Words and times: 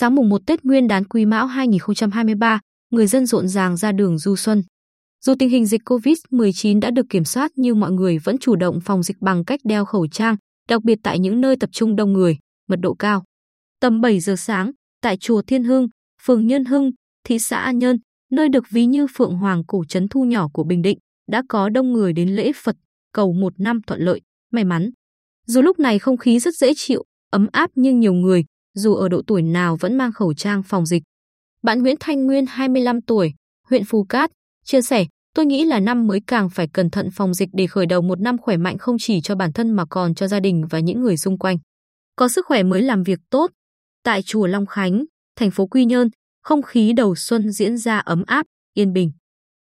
sáng 0.00 0.14
mùng 0.14 0.28
1 0.28 0.46
Tết 0.46 0.64
Nguyên 0.64 0.88
đán 0.88 1.04
Quý 1.04 1.26
Mão 1.26 1.46
2023, 1.46 2.60
người 2.90 3.06
dân 3.06 3.26
rộn 3.26 3.48
ràng 3.48 3.76
ra 3.76 3.92
đường 3.92 4.18
du 4.18 4.36
xuân. 4.36 4.62
Dù 5.24 5.34
tình 5.38 5.48
hình 5.48 5.66
dịch 5.66 5.80
COVID-19 5.84 6.80
đã 6.80 6.90
được 6.90 7.06
kiểm 7.08 7.24
soát 7.24 7.50
nhưng 7.56 7.80
mọi 7.80 7.92
người 7.92 8.18
vẫn 8.18 8.38
chủ 8.38 8.56
động 8.56 8.80
phòng 8.84 9.02
dịch 9.02 9.16
bằng 9.20 9.44
cách 9.44 9.60
đeo 9.64 9.84
khẩu 9.84 10.06
trang, 10.06 10.36
đặc 10.68 10.84
biệt 10.84 10.98
tại 11.02 11.18
những 11.18 11.40
nơi 11.40 11.56
tập 11.60 11.70
trung 11.72 11.96
đông 11.96 12.12
người, 12.12 12.38
mật 12.68 12.76
độ 12.82 12.94
cao. 12.94 13.24
Tầm 13.80 14.00
7 14.00 14.20
giờ 14.20 14.36
sáng, 14.36 14.70
tại 15.02 15.16
chùa 15.16 15.42
Thiên 15.42 15.64
Hưng, 15.64 15.88
phường 16.22 16.46
Nhân 16.46 16.64
Hưng, 16.64 16.90
thị 17.24 17.38
xã 17.38 17.56
An 17.60 17.78
Nhơn, 17.78 17.96
nơi 18.30 18.48
được 18.48 18.64
ví 18.70 18.86
như 18.86 19.06
Phượng 19.16 19.36
Hoàng 19.36 19.62
cổ 19.66 19.84
trấn 19.88 20.08
thu 20.08 20.24
nhỏ 20.24 20.48
của 20.52 20.64
Bình 20.64 20.82
Định, 20.82 20.98
đã 21.30 21.42
có 21.48 21.68
đông 21.68 21.92
người 21.92 22.12
đến 22.12 22.28
lễ 22.28 22.52
Phật, 22.62 22.76
cầu 23.12 23.32
một 23.32 23.52
năm 23.60 23.80
thuận 23.86 24.00
lợi, 24.00 24.20
may 24.52 24.64
mắn. 24.64 24.90
Dù 25.46 25.62
lúc 25.62 25.78
này 25.78 25.98
không 25.98 26.16
khí 26.16 26.38
rất 26.38 26.54
dễ 26.54 26.72
chịu, 26.76 27.04
ấm 27.30 27.46
áp 27.52 27.70
nhưng 27.74 28.00
nhiều 28.00 28.12
người, 28.12 28.44
dù 28.74 28.94
ở 28.94 29.08
độ 29.08 29.22
tuổi 29.26 29.42
nào 29.42 29.76
vẫn 29.80 29.98
mang 29.98 30.12
khẩu 30.12 30.34
trang 30.34 30.62
phòng 30.62 30.86
dịch. 30.86 31.02
Bạn 31.62 31.82
Nguyễn 31.82 31.96
Thanh 32.00 32.26
Nguyên 32.26 32.46
25 32.46 33.00
tuổi, 33.00 33.32
huyện 33.68 33.84
Phù 33.84 34.04
Cát, 34.04 34.30
chia 34.64 34.82
sẻ, 34.82 35.06
tôi 35.34 35.46
nghĩ 35.46 35.64
là 35.64 35.80
năm 35.80 36.06
mới 36.06 36.20
càng 36.26 36.50
phải 36.50 36.68
cẩn 36.72 36.90
thận 36.90 37.08
phòng 37.12 37.34
dịch 37.34 37.48
để 37.52 37.66
khởi 37.66 37.86
đầu 37.86 38.02
một 38.02 38.20
năm 38.20 38.38
khỏe 38.38 38.56
mạnh 38.56 38.78
không 38.78 38.96
chỉ 38.98 39.20
cho 39.20 39.34
bản 39.34 39.52
thân 39.52 39.70
mà 39.70 39.84
còn 39.90 40.14
cho 40.14 40.28
gia 40.28 40.40
đình 40.40 40.66
và 40.70 40.78
những 40.78 41.00
người 41.00 41.16
xung 41.16 41.38
quanh. 41.38 41.58
Có 42.16 42.28
sức 42.28 42.46
khỏe 42.46 42.62
mới 42.62 42.82
làm 42.82 43.02
việc 43.02 43.18
tốt. 43.30 43.50
Tại 44.04 44.22
chùa 44.22 44.46
Long 44.46 44.66
Khánh, 44.66 45.04
thành 45.36 45.50
phố 45.50 45.66
Quy 45.66 45.84
Nhơn, 45.84 46.08
không 46.42 46.62
khí 46.62 46.92
đầu 46.92 47.14
xuân 47.14 47.52
diễn 47.52 47.78
ra 47.78 47.98
ấm 47.98 48.22
áp, 48.26 48.46
yên 48.74 48.92
bình. 48.92 49.12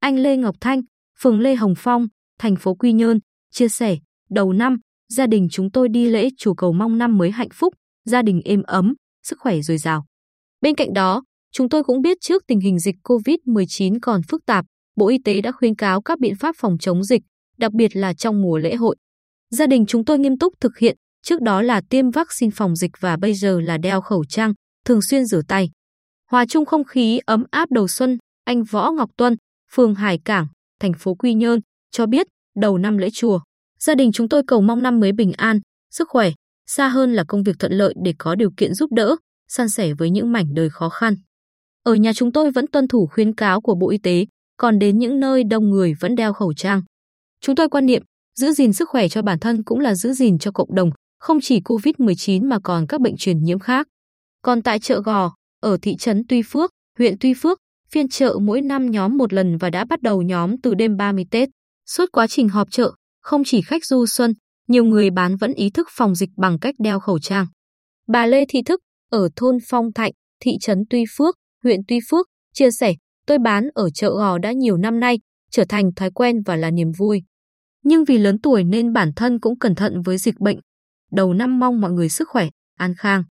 Anh 0.00 0.18
Lê 0.18 0.36
Ngọc 0.36 0.56
Thanh, 0.60 0.82
phường 1.18 1.40
Lê 1.40 1.54
Hồng 1.54 1.74
Phong, 1.76 2.06
thành 2.38 2.56
phố 2.56 2.74
Quy 2.74 2.92
Nhơn, 2.92 3.18
chia 3.50 3.68
sẻ, 3.68 3.96
đầu 4.30 4.52
năm, 4.52 4.78
gia 5.08 5.26
đình 5.26 5.48
chúng 5.50 5.70
tôi 5.70 5.88
đi 5.88 6.08
lễ 6.08 6.28
chùa 6.38 6.54
cầu 6.54 6.72
mong 6.72 6.98
năm 6.98 7.18
mới 7.18 7.30
hạnh 7.30 7.48
phúc, 7.52 7.74
gia 8.08 8.22
đình 8.22 8.40
êm 8.44 8.62
ấm, 8.62 8.94
sức 9.22 9.38
khỏe 9.40 9.60
dồi 9.60 9.78
dào. 9.78 10.04
Bên 10.60 10.74
cạnh 10.74 10.92
đó, 10.92 11.22
chúng 11.52 11.68
tôi 11.68 11.84
cũng 11.84 12.02
biết 12.02 12.18
trước 12.20 12.42
tình 12.46 12.60
hình 12.60 12.78
dịch 12.78 12.96
COVID-19 13.04 13.98
còn 14.02 14.20
phức 14.28 14.46
tạp, 14.46 14.64
Bộ 14.96 15.08
Y 15.08 15.18
tế 15.24 15.40
đã 15.40 15.52
khuyến 15.52 15.74
cáo 15.74 16.02
các 16.02 16.18
biện 16.18 16.34
pháp 16.36 16.54
phòng 16.58 16.78
chống 16.80 17.04
dịch, 17.04 17.22
đặc 17.58 17.72
biệt 17.72 17.96
là 17.96 18.14
trong 18.14 18.42
mùa 18.42 18.58
lễ 18.58 18.74
hội. 18.74 18.96
Gia 19.50 19.66
đình 19.66 19.86
chúng 19.86 20.04
tôi 20.04 20.18
nghiêm 20.18 20.38
túc 20.38 20.54
thực 20.60 20.78
hiện, 20.78 20.96
trước 21.22 21.42
đó 21.42 21.62
là 21.62 21.80
tiêm 21.90 22.10
vaccine 22.10 22.50
phòng 22.54 22.76
dịch 22.76 22.90
và 23.00 23.16
bây 23.16 23.34
giờ 23.34 23.60
là 23.60 23.78
đeo 23.78 24.00
khẩu 24.00 24.24
trang, 24.24 24.52
thường 24.84 25.02
xuyên 25.02 25.24
rửa 25.24 25.40
tay. 25.48 25.70
Hòa 26.30 26.44
chung 26.48 26.64
không 26.64 26.84
khí 26.84 27.20
ấm 27.26 27.44
áp 27.50 27.70
đầu 27.70 27.88
xuân, 27.88 28.18
anh 28.44 28.64
Võ 28.64 28.90
Ngọc 28.90 29.10
Tuân, 29.16 29.36
phường 29.72 29.94
Hải 29.94 30.18
Cảng, 30.24 30.46
thành 30.80 30.92
phố 30.98 31.14
Quy 31.14 31.34
Nhơn, 31.34 31.60
cho 31.90 32.06
biết 32.06 32.26
đầu 32.56 32.78
năm 32.78 32.98
lễ 32.98 33.08
chùa, 33.12 33.40
gia 33.80 33.94
đình 33.94 34.12
chúng 34.12 34.28
tôi 34.28 34.42
cầu 34.46 34.60
mong 34.60 34.82
năm 34.82 35.00
mới 35.00 35.12
bình 35.12 35.32
an, 35.32 35.60
sức 35.90 36.08
khỏe, 36.08 36.30
xa 36.70 36.88
hơn 36.88 37.12
là 37.12 37.24
công 37.28 37.42
việc 37.42 37.58
thuận 37.58 37.72
lợi 37.72 37.94
để 38.04 38.14
có 38.18 38.34
điều 38.34 38.50
kiện 38.56 38.74
giúp 38.74 38.92
đỡ, 38.92 39.16
san 39.48 39.68
sẻ 39.68 39.94
với 39.94 40.10
những 40.10 40.32
mảnh 40.32 40.54
đời 40.54 40.70
khó 40.70 40.88
khăn. 40.88 41.14
Ở 41.82 41.94
nhà 41.94 42.12
chúng 42.12 42.32
tôi 42.32 42.50
vẫn 42.50 42.66
tuân 42.66 42.88
thủ 42.88 43.06
khuyến 43.06 43.34
cáo 43.34 43.60
của 43.60 43.74
Bộ 43.74 43.90
Y 43.90 43.98
tế, 43.98 44.26
còn 44.56 44.78
đến 44.78 44.98
những 44.98 45.20
nơi 45.20 45.44
đông 45.44 45.70
người 45.70 45.94
vẫn 46.00 46.14
đeo 46.14 46.32
khẩu 46.32 46.54
trang. 46.54 46.82
Chúng 47.40 47.56
tôi 47.56 47.68
quan 47.68 47.86
niệm, 47.86 48.02
giữ 48.34 48.52
gìn 48.52 48.72
sức 48.72 48.88
khỏe 48.88 49.08
cho 49.08 49.22
bản 49.22 49.38
thân 49.38 49.62
cũng 49.64 49.80
là 49.80 49.94
giữ 49.94 50.12
gìn 50.12 50.38
cho 50.38 50.50
cộng 50.50 50.74
đồng, 50.74 50.90
không 51.18 51.38
chỉ 51.42 51.60
COVID-19 51.60 52.48
mà 52.48 52.58
còn 52.64 52.86
các 52.86 53.00
bệnh 53.00 53.16
truyền 53.16 53.42
nhiễm 53.42 53.58
khác. 53.58 53.86
Còn 54.42 54.62
tại 54.62 54.78
chợ 54.78 55.00
Gò, 55.00 55.34
ở 55.60 55.76
thị 55.82 55.96
trấn 55.96 56.22
Tuy 56.28 56.42
Phước, 56.42 56.70
huyện 56.98 57.14
Tuy 57.20 57.34
Phước, 57.34 57.58
phiên 57.90 58.08
chợ 58.08 58.38
mỗi 58.40 58.60
năm 58.60 58.90
nhóm 58.90 59.16
một 59.16 59.32
lần 59.32 59.56
và 59.56 59.70
đã 59.70 59.84
bắt 59.84 60.02
đầu 60.02 60.22
nhóm 60.22 60.60
từ 60.60 60.74
đêm 60.74 60.96
30 60.96 61.24
Tết. 61.30 61.48
Suốt 61.86 62.06
quá 62.12 62.26
trình 62.26 62.48
họp 62.48 62.70
chợ, 62.70 62.92
không 63.20 63.42
chỉ 63.44 63.62
khách 63.62 63.84
du 63.84 64.06
xuân, 64.06 64.32
nhiều 64.68 64.84
người 64.84 65.10
bán 65.10 65.36
vẫn 65.36 65.54
ý 65.54 65.70
thức 65.70 65.88
phòng 65.90 66.14
dịch 66.14 66.30
bằng 66.36 66.58
cách 66.58 66.74
đeo 66.78 67.00
khẩu 67.00 67.18
trang. 67.18 67.46
Bà 68.06 68.26
Lê 68.26 68.44
Thị 68.48 68.62
Thức, 68.62 68.80
ở 69.10 69.28
thôn 69.36 69.58
Phong 69.68 69.92
Thạnh, 69.92 70.12
thị 70.40 70.52
trấn 70.60 70.78
Tuy 70.90 71.04
Phước, 71.16 71.34
huyện 71.64 71.80
Tuy 71.88 71.98
Phước, 72.10 72.26
chia 72.54 72.70
sẻ, 72.70 72.94
tôi 73.26 73.38
bán 73.38 73.68
ở 73.74 73.90
chợ 73.90 74.10
gò 74.10 74.38
đã 74.38 74.52
nhiều 74.52 74.76
năm 74.76 75.00
nay, 75.00 75.18
trở 75.50 75.64
thành 75.68 75.94
thói 75.96 76.10
quen 76.10 76.42
và 76.46 76.56
là 76.56 76.70
niềm 76.70 76.92
vui. 76.98 77.22
Nhưng 77.84 78.04
vì 78.04 78.18
lớn 78.18 78.38
tuổi 78.42 78.64
nên 78.64 78.92
bản 78.92 79.12
thân 79.16 79.40
cũng 79.40 79.58
cẩn 79.58 79.74
thận 79.74 80.02
với 80.02 80.18
dịch 80.18 80.40
bệnh. 80.40 80.58
Đầu 81.12 81.34
năm 81.34 81.58
mong 81.58 81.80
mọi 81.80 81.92
người 81.92 82.08
sức 82.08 82.28
khỏe, 82.28 82.48
an 82.74 82.94
khang. 82.98 83.22